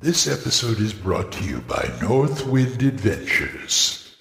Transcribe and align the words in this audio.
This 0.00 0.28
episode 0.28 0.78
is 0.78 0.92
brought 0.92 1.32
to 1.32 1.42
you 1.42 1.58
by 1.62 1.90
Northwind 2.00 2.84
Adventures. 2.84 4.14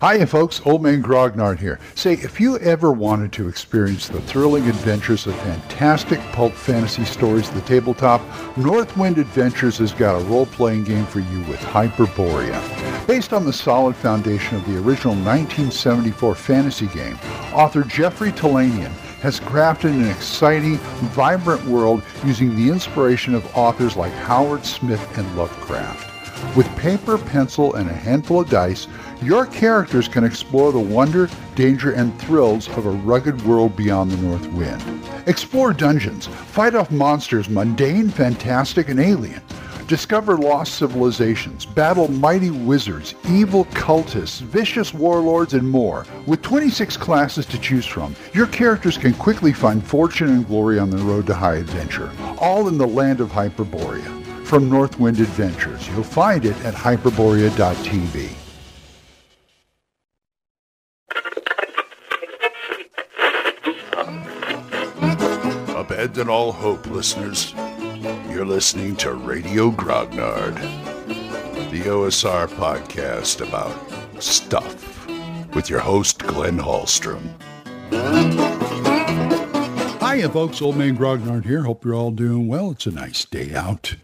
Hiya, 0.00 0.28
folks. 0.28 0.60
Old 0.64 0.80
Man 0.80 1.02
Grognard 1.02 1.58
here. 1.58 1.80
Say, 1.96 2.12
if 2.12 2.38
you 2.38 2.56
ever 2.58 2.92
wanted 2.92 3.32
to 3.32 3.48
experience 3.48 4.06
the 4.06 4.20
thrilling 4.20 4.68
adventures 4.68 5.26
of 5.26 5.34
fantastic 5.40 6.20
pulp 6.30 6.52
fantasy 6.52 7.04
stories 7.04 7.48
at 7.48 7.56
the 7.56 7.62
tabletop, 7.62 8.20
Northwind 8.56 9.18
Adventures 9.18 9.78
has 9.78 9.92
got 9.92 10.22
a 10.22 10.24
role-playing 10.26 10.84
game 10.84 11.06
for 11.06 11.18
you 11.18 11.40
with 11.48 11.58
Hyperborea. 11.58 13.08
Based 13.08 13.32
on 13.32 13.44
the 13.44 13.52
solid 13.52 13.96
foundation 13.96 14.56
of 14.56 14.64
the 14.66 14.78
original 14.78 15.16
1974 15.16 16.36
fantasy 16.36 16.86
game, 16.86 17.18
author 17.52 17.82
Jeffrey 17.82 18.30
Talanian 18.30 18.92
has 19.20 19.40
crafted 19.40 19.90
an 19.90 20.08
exciting, 20.08 20.76
vibrant 21.14 21.64
world 21.64 22.02
using 22.24 22.54
the 22.54 22.70
inspiration 22.70 23.34
of 23.34 23.46
authors 23.56 23.96
like 23.96 24.12
Howard 24.12 24.64
Smith 24.64 25.18
and 25.18 25.36
Lovecraft. 25.36 26.12
With 26.56 26.66
paper, 26.76 27.16
pencil, 27.18 27.74
and 27.74 27.88
a 27.88 27.94
handful 27.94 28.40
of 28.40 28.50
dice, 28.50 28.88
your 29.22 29.46
characters 29.46 30.08
can 30.08 30.24
explore 30.24 30.72
the 30.72 30.78
wonder, 30.78 31.30
danger, 31.54 31.92
and 31.92 32.18
thrills 32.20 32.68
of 32.76 32.84
a 32.84 32.90
rugged 32.90 33.42
world 33.46 33.74
beyond 33.74 34.10
the 34.10 34.18
North 34.18 34.46
Wind. 34.48 34.82
Explore 35.26 35.72
dungeons, 35.72 36.26
fight 36.26 36.74
off 36.74 36.90
monsters 36.90 37.48
mundane, 37.48 38.10
fantastic, 38.10 38.90
and 38.90 39.00
alien. 39.00 39.40
Discover 39.88 40.38
lost 40.38 40.74
civilizations, 40.74 41.64
battle 41.64 42.08
mighty 42.08 42.50
wizards, 42.50 43.14
evil 43.28 43.66
cultists, 43.66 44.40
vicious 44.40 44.92
warlords, 44.92 45.54
and 45.54 45.68
more. 45.68 46.04
With 46.26 46.42
26 46.42 46.96
classes 46.96 47.46
to 47.46 47.60
choose 47.60 47.86
from, 47.86 48.16
your 48.32 48.48
characters 48.48 48.98
can 48.98 49.14
quickly 49.14 49.52
find 49.52 49.86
fortune 49.86 50.28
and 50.28 50.44
glory 50.44 50.80
on 50.80 50.90
the 50.90 50.96
road 50.96 51.28
to 51.28 51.34
high 51.34 51.56
adventure, 51.56 52.10
all 52.38 52.66
in 52.66 52.78
the 52.78 52.86
land 52.86 53.20
of 53.20 53.30
Hyperborea. 53.30 54.24
From 54.44 54.68
Northwind 54.68 55.20
Adventures, 55.20 55.88
you'll 55.88 56.02
find 56.02 56.44
it 56.44 56.56
at 56.64 56.74
hyperborea.tv. 56.74 58.30
Abandon 65.76 66.28
all 66.28 66.50
hope, 66.50 66.86
listeners. 66.86 67.54
You're 68.36 68.44
listening 68.44 68.96
to 68.96 69.14
Radio 69.14 69.70
Grognard, 69.70 70.56
the 71.70 71.80
OSR 71.84 72.46
podcast 72.48 73.40
about 73.40 73.74
stuff, 74.22 75.08
with 75.54 75.70
your 75.70 75.80
host, 75.80 76.18
Glenn 76.18 76.58
Hallstrom. 76.58 77.30
Hiya, 80.02 80.28
folks. 80.28 80.60
Old 80.60 80.76
Man 80.76 80.98
Grognard 80.98 81.46
here. 81.46 81.62
Hope 81.62 81.82
you're 81.82 81.94
all 81.94 82.10
doing 82.10 82.46
well. 82.46 82.72
It's 82.72 82.84
a 82.84 82.90
nice 82.90 83.24
day 83.24 83.54
out. 83.54 83.96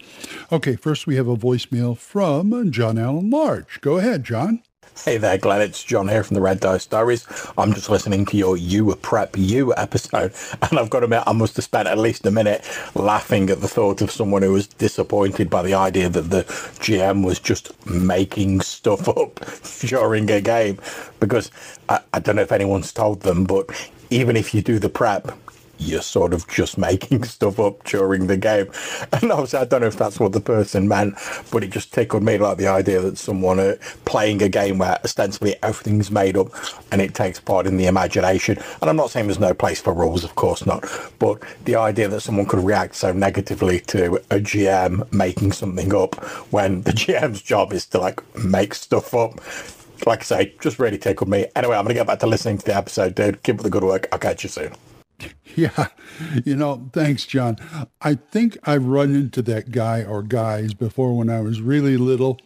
Okay, 0.50 0.76
first 0.76 1.06
we 1.06 1.16
have 1.16 1.28
a 1.28 1.36
voicemail 1.36 1.94
from 1.94 2.72
John 2.72 2.96
Allen 2.96 3.28
Large. 3.28 3.82
Go 3.82 3.98
ahead, 3.98 4.24
John. 4.24 4.62
Hey 5.04 5.16
there, 5.16 5.36
Glenn. 5.36 5.62
It's 5.62 5.82
John 5.82 6.06
here 6.06 6.22
from 6.22 6.36
the 6.36 6.40
Red 6.40 6.60
Dice 6.60 6.86
Diaries. 6.86 7.26
I'm 7.58 7.74
just 7.74 7.90
listening 7.90 8.24
to 8.26 8.36
your 8.36 8.56
You 8.56 8.94
Prep 8.94 9.36
You 9.36 9.74
episode, 9.76 10.32
and 10.62 10.78
I've 10.78 10.90
got 10.90 11.00
to 11.00 11.06
admit, 11.06 11.24
I 11.26 11.32
must 11.32 11.56
have 11.56 11.64
spent 11.64 11.88
at 11.88 11.98
least 11.98 12.24
a 12.24 12.30
minute 12.30 12.64
laughing 12.94 13.50
at 13.50 13.60
the 13.60 13.66
thought 13.66 14.00
of 14.00 14.12
someone 14.12 14.42
who 14.42 14.52
was 14.52 14.68
disappointed 14.68 15.50
by 15.50 15.62
the 15.62 15.74
idea 15.74 16.08
that 16.08 16.30
the 16.30 16.44
GM 16.78 17.24
was 17.26 17.40
just 17.40 17.84
making 17.84 18.60
stuff 18.60 19.08
up 19.18 19.40
during 19.80 20.30
a 20.30 20.40
game. 20.40 20.78
Because 21.18 21.50
I, 21.88 21.98
I 22.14 22.20
don't 22.20 22.36
know 22.36 22.42
if 22.42 22.52
anyone's 22.52 22.92
told 22.92 23.22
them, 23.22 23.42
but 23.42 23.70
even 24.10 24.36
if 24.36 24.54
you 24.54 24.62
do 24.62 24.78
the 24.78 24.88
prep, 24.88 25.32
you're 25.82 26.02
sort 26.02 26.32
of 26.32 26.46
just 26.48 26.78
making 26.78 27.24
stuff 27.36 27.58
up 27.58 27.82
during 27.84 28.26
the 28.26 28.36
game. 28.36 28.70
And 29.12 29.30
obviously, 29.32 29.60
I 29.60 29.64
don't 29.64 29.80
know 29.80 29.86
if 29.86 29.96
that's 29.96 30.20
what 30.20 30.32
the 30.32 30.40
person 30.40 30.88
meant, 30.88 31.14
but 31.50 31.64
it 31.64 31.70
just 31.70 31.92
tickled 31.92 32.22
me 32.22 32.38
like 32.38 32.56
the 32.56 32.68
idea 32.68 33.00
that 33.00 33.18
someone 33.18 33.58
uh, 33.58 33.76
playing 34.04 34.42
a 34.42 34.48
game 34.48 34.78
where 34.78 34.98
ostensibly 35.04 35.56
everything's 35.62 36.10
made 36.10 36.36
up 36.36 36.48
and 36.92 37.00
it 37.00 37.14
takes 37.14 37.40
part 37.40 37.66
in 37.66 37.76
the 37.76 37.86
imagination. 37.86 38.58
And 38.80 38.90
I'm 38.90 38.96
not 38.96 39.10
saying 39.10 39.26
there's 39.26 39.38
no 39.38 39.54
place 39.54 39.80
for 39.80 39.92
rules, 39.92 40.24
of 40.24 40.34
course 40.34 40.66
not, 40.66 40.84
but 41.18 41.42
the 41.64 41.76
idea 41.76 42.08
that 42.08 42.20
someone 42.20 42.46
could 42.46 42.64
react 42.64 42.94
so 42.94 43.12
negatively 43.12 43.80
to 43.80 44.16
a 44.30 44.40
GM 44.40 45.10
making 45.12 45.52
something 45.52 45.94
up 45.94 46.14
when 46.52 46.82
the 46.82 46.92
GM's 46.92 47.42
job 47.42 47.72
is 47.72 47.86
to 47.86 47.98
like 47.98 48.20
make 48.36 48.74
stuff 48.74 49.14
up 49.14 49.40
like 50.06 50.20
I 50.20 50.24
say, 50.24 50.54
just 50.60 50.80
really 50.80 50.98
tickled 50.98 51.30
me. 51.30 51.46
Anyway, 51.54 51.76
I'm 51.76 51.84
going 51.84 51.94
to 51.94 52.00
get 52.00 52.08
back 52.08 52.18
to 52.20 52.26
listening 52.26 52.58
to 52.58 52.64
the 52.64 52.74
episode, 52.74 53.14
dude. 53.14 53.42
Keep 53.44 53.56
up 53.56 53.62
the 53.62 53.70
good 53.70 53.84
work. 53.84 54.08
I'll 54.10 54.18
catch 54.18 54.42
you 54.42 54.48
soon. 54.48 54.74
Yeah, 55.56 55.88
you 56.44 56.56
know, 56.56 56.88
thanks, 56.92 57.26
John. 57.26 57.58
I 58.00 58.14
think 58.14 58.56
I've 58.64 58.86
run 58.86 59.14
into 59.14 59.42
that 59.42 59.70
guy 59.70 60.02
or 60.02 60.22
guys 60.22 60.72
before 60.72 61.16
when 61.16 61.28
I 61.28 61.40
was 61.40 61.60
really 61.60 61.98
little. 61.98 62.40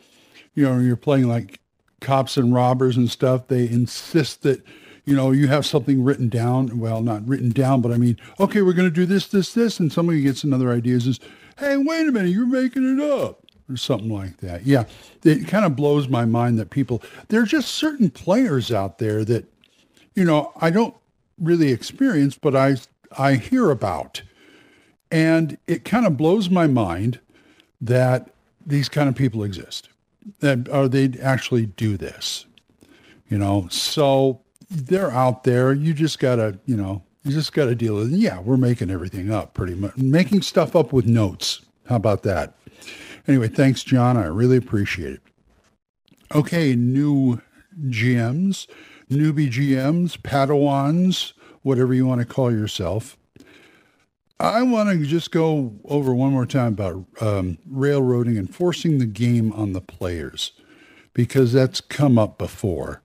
You 0.54 0.64
know, 0.64 0.78
you're 0.78 0.96
playing 0.96 1.28
like 1.28 1.60
cops 2.00 2.36
and 2.36 2.52
robbers 2.52 2.96
and 2.96 3.08
stuff. 3.10 3.46
They 3.46 3.68
insist 3.68 4.42
that, 4.42 4.64
you 5.04 5.14
know, 5.14 5.30
you 5.30 5.46
have 5.48 5.64
something 5.64 6.02
written 6.02 6.28
down. 6.28 6.78
Well, 6.78 7.00
not 7.00 7.26
written 7.28 7.50
down, 7.50 7.80
but 7.80 7.92
I 7.92 7.96
mean, 7.96 8.18
okay, 8.40 8.62
we're 8.62 8.72
going 8.72 8.88
to 8.88 8.94
do 8.94 9.06
this, 9.06 9.28
this, 9.28 9.54
this. 9.54 9.78
And 9.78 9.92
somebody 9.92 10.22
gets 10.22 10.42
another 10.42 10.72
idea 10.72 11.00
says, 11.00 11.20
hey, 11.58 11.76
wait 11.76 12.08
a 12.08 12.12
minute, 12.12 12.30
you're 12.30 12.46
making 12.46 12.98
it 12.98 13.02
up 13.02 13.44
or 13.68 13.76
something 13.76 14.10
like 14.10 14.38
that. 14.38 14.66
Yeah, 14.66 14.84
it 15.22 15.46
kind 15.46 15.64
of 15.64 15.76
blows 15.76 16.08
my 16.08 16.24
mind 16.24 16.58
that 16.58 16.70
people, 16.70 17.02
there 17.28 17.42
are 17.42 17.46
just 17.46 17.74
certain 17.74 18.10
players 18.10 18.72
out 18.72 18.98
there 18.98 19.24
that, 19.24 19.44
you 20.14 20.24
know, 20.24 20.52
I 20.60 20.70
don't 20.70 20.94
really 21.38 21.70
experience, 21.72 22.38
but 22.38 22.56
I 22.56 22.76
I 23.16 23.34
hear 23.34 23.70
about. 23.70 24.22
And 25.10 25.58
it 25.66 25.84
kind 25.84 26.06
of 26.06 26.16
blows 26.16 26.50
my 26.50 26.66
mind 26.66 27.20
that 27.80 28.30
these 28.64 28.88
kind 28.88 29.08
of 29.08 29.14
people 29.14 29.44
exist. 29.44 29.88
That 30.40 30.68
or 30.68 30.88
they 30.88 31.12
actually 31.22 31.66
do 31.66 31.96
this. 31.96 32.46
You 33.28 33.38
know, 33.38 33.68
so 33.70 34.40
they're 34.70 35.10
out 35.10 35.44
there. 35.44 35.72
You 35.72 35.94
just 35.94 36.18
gotta, 36.18 36.58
you 36.66 36.76
know, 36.76 37.02
you 37.24 37.32
just 37.32 37.52
gotta 37.52 37.74
deal 37.74 37.96
with 37.96 38.12
it. 38.12 38.16
Yeah, 38.16 38.40
we're 38.40 38.56
making 38.56 38.90
everything 38.90 39.32
up 39.32 39.54
pretty 39.54 39.74
much. 39.74 39.96
Making 39.96 40.42
stuff 40.42 40.74
up 40.76 40.92
with 40.92 41.06
notes. 41.06 41.60
How 41.88 41.96
about 41.96 42.22
that? 42.24 42.54
Anyway, 43.28 43.48
thanks, 43.48 43.82
John. 43.82 44.16
I 44.16 44.26
really 44.26 44.56
appreciate 44.56 45.14
it. 45.14 45.22
Okay, 46.34 46.74
new 46.74 47.40
GMs, 47.84 48.66
newbie 49.10 49.50
GMs, 49.50 50.18
Padawans, 50.18 51.32
whatever 51.62 51.94
you 51.94 52.06
want 52.06 52.20
to 52.20 52.26
call 52.26 52.52
yourself. 52.52 53.16
I 54.38 54.62
want 54.62 54.90
to 54.90 55.06
just 55.06 55.30
go 55.30 55.74
over 55.86 56.14
one 56.14 56.32
more 56.32 56.46
time 56.46 56.74
about 56.74 57.06
um, 57.20 57.58
railroading 57.66 58.36
and 58.36 58.54
forcing 58.54 58.98
the 58.98 59.06
game 59.06 59.52
on 59.52 59.72
the 59.72 59.80
players 59.80 60.52
because 61.14 61.52
that's 61.52 61.80
come 61.80 62.18
up 62.18 62.36
before 62.36 63.02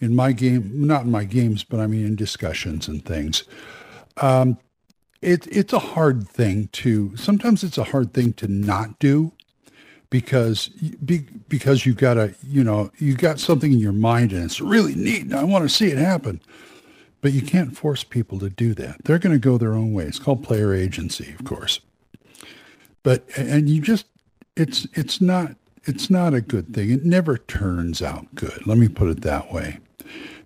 in 0.00 0.16
my 0.16 0.32
game, 0.32 0.70
not 0.74 1.04
in 1.04 1.10
my 1.10 1.24
games, 1.24 1.62
but 1.62 1.78
I 1.78 1.86
mean 1.86 2.06
in 2.06 2.16
discussions 2.16 2.88
and 2.88 3.04
things. 3.04 3.44
Um, 4.16 4.56
it, 5.20 5.46
it's 5.48 5.74
a 5.74 5.78
hard 5.78 6.26
thing 6.26 6.68
to, 6.68 7.14
sometimes 7.16 7.62
it's 7.62 7.76
a 7.76 7.84
hard 7.84 8.14
thing 8.14 8.32
to 8.34 8.48
not 8.48 8.98
do 8.98 9.32
because 10.10 10.68
be, 10.68 11.20
because 11.48 11.86
you've 11.86 11.96
got 11.96 12.18
a, 12.18 12.34
you 12.46 12.62
know, 12.62 12.90
you've 12.98 13.18
got 13.18 13.40
something 13.40 13.72
in 13.72 13.78
your 13.78 13.92
mind 13.92 14.32
and 14.32 14.44
it's 14.44 14.60
really 14.60 14.94
neat 14.94 15.22
and 15.22 15.34
I 15.34 15.44
want 15.44 15.62
to 15.64 15.68
see 15.68 15.88
it 15.88 15.98
happen. 15.98 16.40
But 17.22 17.32
you 17.32 17.42
can't 17.42 17.76
force 17.76 18.02
people 18.02 18.38
to 18.38 18.48
do 18.48 18.72
that. 18.74 19.04
They're 19.04 19.18
going 19.18 19.34
to 19.34 19.38
go 19.38 19.58
their 19.58 19.74
own 19.74 19.92
way. 19.92 20.04
It's 20.04 20.18
called 20.18 20.42
player 20.42 20.72
agency, 20.74 21.34
of 21.38 21.44
course. 21.44 21.80
But 23.02 23.24
and 23.36 23.68
you 23.68 23.80
just 23.80 24.06
it's 24.56 24.86
it's 24.94 25.20
not 25.20 25.54
it's 25.84 26.10
not 26.10 26.34
a 26.34 26.40
good 26.40 26.74
thing. 26.74 26.90
It 26.90 27.04
never 27.04 27.38
turns 27.38 28.02
out 28.02 28.34
good. 28.34 28.66
Let 28.66 28.78
me 28.78 28.88
put 28.88 29.08
it 29.08 29.20
that 29.22 29.52
way. 29.52 29.78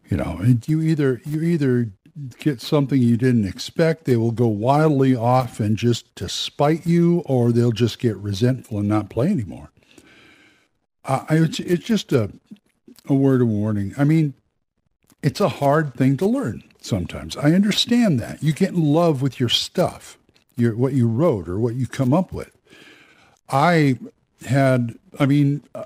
You 0.09 0.17
know, 0.17 0.41
you 0.67 0.83
either 0.83 1.21
you 1.25 1.43
either 1.43 1.91
get 2.39 2.61
something 2.61 3.01
you 3.01 3.17
didn't 3.17 3.47
expect, 3.47 4.05
they 4.05 4.17
will 4.17 4.31
go 4.31 4.47
wildly 4.47 5.17
off 5.17 5.61
and 5.61 5.77
just 5.77 6.15
to 6.17 6.29
spite 6.29 6.87
you, 6.87 7.21
or 7.27 7.53
they'll 7.53 7.73
just 7.73 7.99
get 7.99 8.17
resentful 8.17 8.79
and 8.79 8.89
not 8.89 9.11
play 9.11 9.29
anymore. 9.29 9.71
Uh, 11.05 11.25
it's 11.31 11.61
it's 11.61 11.85
just 11.85 12.12
a 12.12 12.31
a 13.06 13.15
word 13.15 13.43
of 13.43 13.49
warning. 13.49 13.94
I 13.99 14.05
mean, 14.05 14.35
it's 15.23 15.41
a 15.41 15.49
hard 15.49 15.94
thing 15.94 16.17
to 16.19 16.27
learn 16.27 16.62
sometimes. 16.81 17.37
I 17.37 17.53
understand 17.53 18.21
that. 18.21 18.43
You 18.43 18.53
get 18.53 18.71
in 18.71 18.85
love 18.85 19.21
with 19.21 19.41
your 19.41 19.49
stuff, 19.49 20.17
your 20.56 20.77
what 20.77 20.94
you 20.94 21.09
wrote 21.09 21.49
or 21.49 21.59
what 21.59 21.75
you 21.75 21.87
come 21.87 22.15
up 22.15 22.33
with. 22.33 22.56
I 23.50 23.99
had, 24.47 24.99
I 25.19 25.27
mean, 25.27 25.62
uh, 25.75 25.85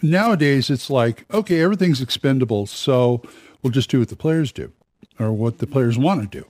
nowadays 0.00 0.70
it's 0.70 0.88
like, 0.88 1.26
okay, 1.32 1.60
everything's 1.60 2.00
expendable, 2.00 2.66
so 2.66 3.22
we'll 3.62 3.72
just 3.72 3.90
do 3.90 3.98
what 3.98 4.08
the 4.08 4.16
players 4.16 4.52
do 4.52 4.72
or 5.18 5.32
what 5.32 5.58
the 5.58 5.66
players 5.66 5.98
want 5.98 6.20
to 6.20 6.40
do 6.40 6.46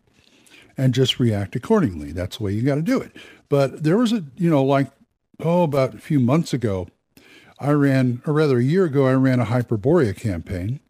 and 0.76 0.94
just 0.94 1.18
react 1.18 1.56
accordingly. 1.56 2.12
That's 2.12 2.38
the 2.38 2.44
way 2.44 2.52
you 2.52 2.62
got 2.62 2.76
to 2.76 2.82
do 2.82 3.00
it. 3.00 3.12
But 3.48 3.82
there 3.82 3.96
was 3.96 4.12
a, 4.12 4.24
you 4.36 4.48
know, 4.48 4.62
like, 4.62 4.90
oh, 5.40 5.64
about 5.64 5.94
a 5.94 5.98
few 5.98 6.20
months 6.20 6.52
ago, 6.52 6.88
I 7.58 7.70
ran, 7.72 8.22
or 8.26 8.32
rather 8.32 8.58
a 8.58 8.64
year 8.64 8.84
ago, 8.84 9.06
I 9.06 9.14
ran 9.14 9.40
a 9.40 9.46
Hyperborea 9.46 10.16
campaign 10.16 10.80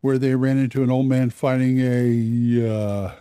where 0.00 0.18
they 0.18 0.34
ran 0.34 0.56
into 0.56 0.82
an 0.82 0.90
old 0.90 1.06
man 1.06 1.30
fighting 1.30 1.80
a 1.80 2.70
uh, 2.70 3.12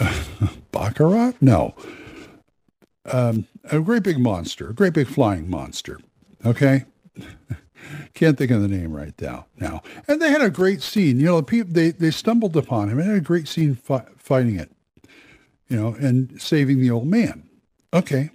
baccarat? 0.72 1.34
No, 1.40 1.74
um, 3.04 3.46
a 3.64 3.80
great 3.80 4.02
big 4.02 4.18
monster, 4.18 4.70
a 4.70 4.74
great 4.74 4.92
big 4.92 5.06
flying 5.06 5.48
monster. 5.48 5.98
Okay. 6.44 6.84
Can't 8.16 8.38
think 8.38 8.50
of 8.50 8.62
the 8.62 8.68
name 8.68 8.96
right 8.96 9.12
now. 9.20 9.44
Now, 9.60 9.82
and 10.08 10.22
they 10.22 10.30
had 10.30 10.40
a 10.40 10.48
great 10.48 10.80
scene. 10.80 11.20
You 11.20 11.26
know, 11.26 11.42
people 11.42 11.74
they 11.74 11.90
they 11.90 12.10
stumbled 12.10 12.56
upon 12.56 12.88
him 12.88 12.98
and 12.98 13.06
had 13.06 13.18
a 13.18 13.20
great 13.20 13.46
scene 13.46 13.74
fi- 13.74 14.06
fighting 14.16 14.58
it. 14.58 14.72
You 15.68 15.76
know, 15.76 15.88
and 15.88 16.40
saving 16.40 16.80
the 16.80 16.90
old 16.90 17.06
man. 17.06 17.46
Okay, 17.92 18.30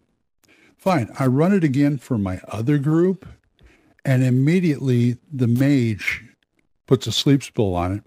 fine. 0.78 1.10
I 1.18 1.25
run 1.25 1.51
it 1.51 1.63
again 1.63 1.98
for 1.98 2.19
my 2.19 2.42
other 2.48 2.78
group, 2.78 3.28
and 4.06 4.24
immediately 4.24 5.18
the 5.33 5.48
mage 5.48 6.25
puts 6.86 7.07
a 7.07 7.12
sleep 7.12 7.42
spell 7.42 7.74
on 7.74 7.92
it, 7.92 8.04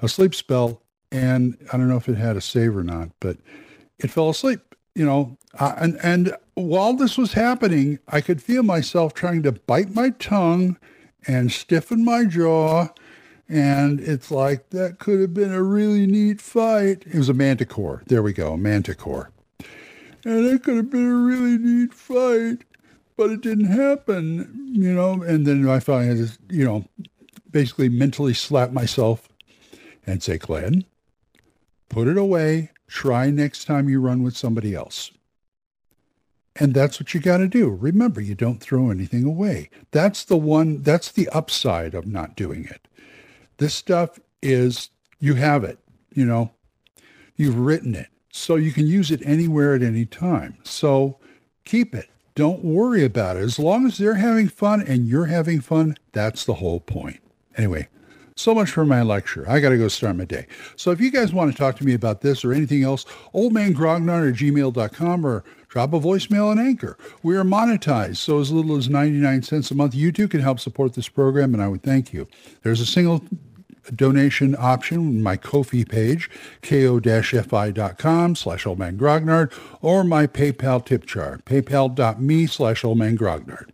a 0.00 0.08
sleep 0.08 0.34
spell, 0.34 0.80
and 1.10 1.58
I 1.70 1.76
don't 1.76 1.88
know 1.88 1.98
if 1.98 2.08
it 2.08 2.16
had 2.16 2.38
a 2.38 2.40
save 2.40 2.74
or 2.74 2.82
not, 2.82 3.10
but 3.20 3.36
it 3.98 4.10
fell 4.10 4.30
asleep. 4.30 4.74
You 4.94 5.06
know, 5.06 5.38
and 5.58 5.98
and 6.02 6.36
while 6.54 6.92
this 6.94 7.16
was 7.16 7.32
happening, 7.32 7.98
I 8.08 8.20
could 8.20 8.42
feel 8.42 8.62
myself 8.62 9.14
trying 9.14 9.42
to 9.44 9.52
bite 9.52 9.94
my 9.94 10.10
tongue 10.10 10.76
and 11.26 11.50
stiffen 11.50 12.04
my 12.04 12.24
jaw. 12.24 12.88
And 13.48 14.00
it's 14.00 14.30
like, 14.30 14.70
that 14.70 14.98
could 14.98 15.20
have 15.20 15.34
been 15.34 15.52
a 15.52 15.62
really 15.62 16.06
neat 16.06 16.40
fight. 16.40 17.04
It 17.06 17.16
was 17.16 17.28
a 17.28 17.34
manticore. 17.34 18.02
There 18.06 18.22
we 18.22 18.32
go, 18.32 18.54
a 18.54 18.58
manticore. 18.58 19.30
And 20.24 20.46
it 20.46 20.62
could 20.62 20.76
have 20.76 20.90
been 20.90 21.06
a 21.06 21.14
really 21.14 21.58
neat 21.58 21.92
fight, 21.92 22.64
but 23.16 23.30
it 23.30 23.40
didn't 23.40 23.66
happen, 23.66 24.70
you 24.72 24.92
know. 24.92 25.22
And 25.22 25.46
then 25.46 25.68
I 25.68 25.80
finally 25.80 26.18
had 26.18 26.28
to, 26.28 26.38
you 26.48 26.64
know, 26.64 26.84
basically 27.50 27.88
mentally 27.88 28.34
slap 28.34 28.72
myself 28.72 29.28
and 30.06 30.22
say, 30.22 30.38
Glenn, 30.38 30.84
put 31.88 32.08
it 32.08 32.16
away. 32.16 32.71
Try 32.92 33.30
next 33.30 33.64
time 33.64 33.88
you 33.88 34.02
run 34.02 34.22
with 34.22 34.36
somebody 34.36 34.74
else. 34.74 35.10
And 36.56 36.74
that's 36.74 37.00
what 37.00 37.14
you 37.14 37.20
got 37.20 37.38
to 37.38 37.48
do. 37.48 37.70
Remember, 37.70 38.20
you 38.20 38.34
don't 38.34 38.60
throw 38.60 38.90
anything 38.90 39.24
away. 39.24 39.70
That's 39.92 40.24
the 40.24 40.36
one, 40.36 40.82
that's 40.82 41.10
the 41.10 41.26
upside 41.30 41.94
of 41.94 42.06
not 42.06 42.36
doing 42.36 42.66
it. 42.66 42.86
This 43.56 43.74
stuff 43.74 44.20
is, 44.42 44.90
you 45.18 45.36
have 45.36 45.64
it, 45.64 45.78
you 46.12 46.26
know, 46.26 46.50
you've 47.34 47.58
written 47.58 47.94
it. 47.94 48.08
So 48.30 48.56
you 48.56 48.72
can 48.72 48.86
use 48.86 49.10
it 49.10 49.22
anywhere 49.24 49.74
at 49.74 49.82
any 49.82 50.04
time. 50.04 50.58
So 50.62 51.16
keep 51.64 51.94
it. 51.94 52.10
Don't 52.34 52.62
worry 52.62 53.06
about 53.06 53.38
it. 53.38 53.42
As 53.42 53.58
long 53.58 53.86
as 53.86 53.96
they're 53.96 54.16
having 54.16 54.48
fun 54.48 54.82
and 54.82 55.08
you're 55.08 55.26
having 55.26 55.62
fun, 55.62 55.96
that's 56.12 56.44
the 56.44 56.54
whole 56.54 56.80
point. 56.80 57.20
Anyway, 57.56 57.88
so 58.36 58.54
much 58.54 58.70
for 58.70 58.84
my 58.84 59.02
lecture. 59.02 59.48
I 59.48 59.60
got 59.60 59.70
to 59.70 59.78
go 59.78 59.88
start 59.88 60.16
my 60.16 60.24
day. 60.24 60.46
So 60.76 60.90
if 60.90 61.00
you 61.00 61.10
guys 61.10 61.32
want 61.32 61.52
to 61.52 61.58
talk 61.58 61.76
to 61.76 61.84
me 61.84 61.94
about 61.94 62.20
this 62.20 62.44
or 62.44 62.52
anything 62.52 62.82
else, 62.82 63.04
oldmangrognard 63.34 64.30
at 64.30 64.38
gmail.com 64.38 65.26
or 65.26 65.44
drop 65.68 65.92
a 65.92 66.00
voicemail 66.00 66.50
on 66.50 66.58
Anchor. 66.58 66.96
We 67.22 67.36
are 67.36 67.44
monetized, 67.44 68.18
so 68.18 68.40
as 68.40 68.52
little 68.52 68.76
as 68.76 68.88
99 68.88 69.42
cents 69.42 69.70
a 69.70 69.74
month, 69.74 69.94
you 69.94 70.12
too 70.12 70.28
can 70.28 70.40
help 70.40 70.60
support 70.60 70.94
this 70.94 71.08
program, 71.08 71.54
and 71.54 71.62
I 71.62 71.68
would 71.68 71.82
thank 71.82 72.12
you. 72.12 72.28
There's 72.62 72.80
a 72.80 72.86
single 72.86 73.22
donation 73.94 74.54
option 74.58 74.98
on 74.98 75.22
my 75.22 75.36
Ko-fi 75.36 75.84
page, 75.84 76.30
ko-fi.com 76.62 78.36
slash 78.36 78.64
oldmangrognard, 78.64 79.52
or 79.80 80.04
my 80.04 80.26
PayPal 80.26 80.84
tip 80.84 81.06
jar, 81.06 81.38
paypal.me 81.38 82.46
slash 82.46 82.82
oldmangrognard. 82.82 83.71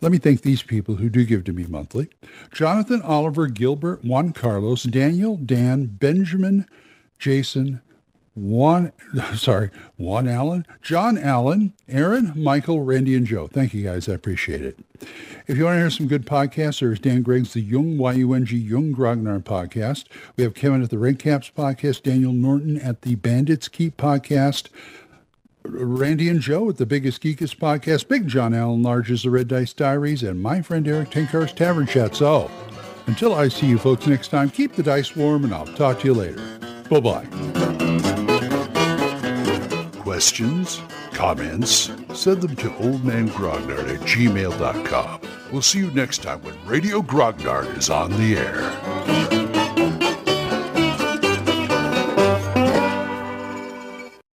Let 0.00 0.12
me 0.12 0.18
thank 0.18 0.42
these 0.42 0.62
people 0.62 0.96
who 0.96 1.08
do 1.08 1.24
give 1.24 1.44
to 1.44 1.52
me 1.52 1.64
monthly. 1.64 2.08
Jonathan, 2.52 3.02
Oliver, 3.02 3.48
Gilbert, 3.48 4.04
Juan 4.04 4.32
Carlos, 4.32 4.84
Daniel, 4.84 5.36
Dan, 5.36 5.86
Benjamin, 5.86 6.66
Jason, 7.18 7.80
Juan, 8.36 8.92
sorry, 9.34 9.70
Juan 9.96 10.28
Allen, 10.28 10.64
John 10.82 11.18
Allen, 11.18 11.72
Aaron, 11.88 12.32
Michael, 12.36 12.82
Randy, 12.82 13.16
and 13.16 13.26
Joe. 13.26 13.48
Thank 13.48 13.74
you 13.74 13.82
guys. 13.82 14.08
I 14.08 14.12
appreciate 14.14 14.62
it. 14.62 14.78
If 15.48 15.56
you 15.56 15.64
want 15.64 15.76
to 15.76 15.80
hear 15.80 15.90
some 15.90 16.06
good 16.06 16.26
podcasts, 16.26 16.80
there's 16.80 17.00
Dan 17.00 17.22
Gregg's 17.22 17.54
The 17.54 17.60
Yung, 17.60 17.98
Y-U-N-G, 17.98 18.56
Yung 18.56 18.94
Grognard 18.94 19.42
podcast. 19.44 20.04
We 20.36 20.44
have 20.44 20.54
Kevin 20.54 20.82
at 20.82 20.90
the 20.90 20.98
Red 20.98 21.18
Caps 21.18 21.50
podcast, 21.56 22.02
Daniel 22.02 22.32
Norton 22.32 22.78
at 22.80 23.02
the 23.02 23.16
Bandits 23.16 23.66
Keep 23.66 23.96
podcast, 23.96 24.68
Randy 25.64 26.28
and 26.28 26.40
Joe 26.40 26.68
at 26.70 26.76
the 26.76 26.86
Biggest 26.86 27.22
Geekest 27.22 27.56
podcast, 27.58 28.08
Big 28.08 28.26
John 28.28 28.54
Allen 28.54 28.82
Large's 28.82 29.22
The 29.22 29.30
Red 29.30 29.48
Dice 29.48 29.72
Diaries, 29.72 30.22
and 30.22 30.40
my 30.40 30.62
friend 30.62 30.86
Erik 30.86 31.10
Tenkar's 31.10 31.52
Tavern 31.52 31.86
Chat. 31.86 32.14
So 32.14 32.50
until 33.06 33.34
I 33.34 33.48
see 33.48 33.66
you 33.66 33.78
folks 33.78 34.06
next 34.06 34.28
time, 34.28 34.50
keep 34.50 34.74
the 34.74 34.82
dice 34.82 35.16
warm, 35.16 35.44
and 35.44 35.54
I'll 35.54 35.66
talk 35.66 36.00
to 36.00 36.06
you 36.06 36.14
later. 36.14 36.42
Bye-bye. 36.88 37.26
Questions? 40.00 40.80
Comments? 41.12 41.90
Send 42.14 42.42
them 42.42 42.56
to 42.56 42.68
oldmangrognard 42.70 43.94
at 43.94 44.00
gmail.com. 44.00 45.20
We'll 45.52 45.62
see 45.62 45.80
you 45.80 45.90
next 45.90 46.22
time 46.22 46.42
when 46.42 46.54
Radio 46.66 47.02
Grognard 47.02 47.76
is 47.76 47.90
on 47.90 48.10
the 48.12 48.36
air. 48.36 48.97